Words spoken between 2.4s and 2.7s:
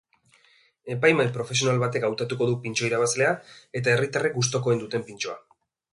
du